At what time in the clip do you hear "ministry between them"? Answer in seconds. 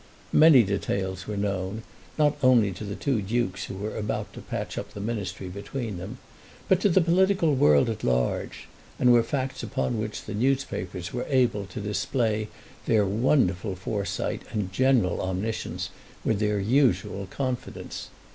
4.99-6.17